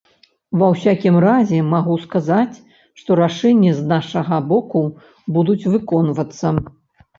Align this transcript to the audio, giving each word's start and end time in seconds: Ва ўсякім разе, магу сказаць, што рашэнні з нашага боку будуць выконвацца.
Ва 0.59 0.69
ўсякім 0.69 1.15
разе, 1.25 1.59
магу 1.73 1.97
сказаць, 2.05 2.57
што 3.03 3.19
рашэнні 3.21 3.71
з 3.81 3.85
нашага 3.93 4.41
боку 4.55 4.83
будуць 5.39 5.69
выконвацца. 5.77 6.47